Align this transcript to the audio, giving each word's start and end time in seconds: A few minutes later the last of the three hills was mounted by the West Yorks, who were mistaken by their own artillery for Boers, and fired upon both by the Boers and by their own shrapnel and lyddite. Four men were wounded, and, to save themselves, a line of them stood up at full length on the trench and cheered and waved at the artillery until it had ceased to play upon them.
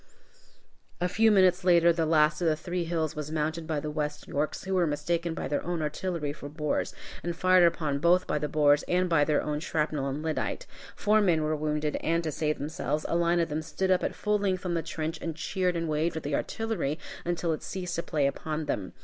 A 0.99 1.07
few 1.07 1.29
minutes 1.29 1.63
later 1.63 1.93
the 1.93 2.07
last 2.07 2.41
of 2.41 2.47
the 2.47 2.55
three 2.55 2.85
hills 2.85 3.15
was 3.15 3.31
mounted 3.31 3.67
by 3.67 3.79
the 3.79 3.91
West 3.91 4.27
Yorks, 4.27 4.63
who 4.63 4.73
were 4.73 4.87
mistaken 4.87 5.35
by 5.35 5.47
their 5.47 5.63
own 5.63 5.83
artillery 5.83 6.33
for 6.33 6.49
Boers, 6.49 6.95
and 7.21 7.35
fired 7.35 7.67
upon 7.67 7.99
both 7.99 8.25
by 8.25 8.39
the 8.39 8.47
Boers 8.49 8.81
and 8.87 9.07
by 9.07 9.23
their 9.23 9.43
own 9.43 9.59
shrapnel 9.59 10.07
and 10.07 10.23
lyddite. 10.23 10.65
Four 10.95 11.21
men 11.21 11.43
were 11.43 11.55
wounded, 11.55 11.97
and, 11.97 12.23
to 12.23 12.31
save 12.31 12.57
themselves, 12.57 13.05
a 13.07 13.15
line 13.15 13.39
of 13.39 13.49
them 13.49 13.61
stood 13.61 13.91
up 13.91 14.03
at 14.03 14.15
full 14.15 14.39
length 14.39 14.65
on 14.65 14.73
the 14.73 14.81
trench 14.81 15.21
and 15.21 15.35
cheered 15.35 15.75
and 15.75 15.87
waved 15.87 16.17
at 16.17 16.23
the 16.23 16.33
artillery 16.33 16.97
until 17.23 17.51
it 17.51 17.57
had 17.57 17.61
ceased 17.61 17.93
to 17.97 18.01
play 18.01 18.25
upon 18.25 18.65
them. 18.65 18.93